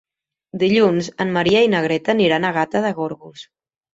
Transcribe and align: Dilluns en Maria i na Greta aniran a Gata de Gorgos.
Dilluns 0.61 1.09
en 1.25 1.33
Maria 1.35 1.61
i 1.67 1.69
na 1.75 1.83
Greta 1.87 2.13
aniran 2.15 2.47
a 2.49 2.53
Gata 2.57 2.81
de 2.87 2.95
Gorgos. 3.03 3.45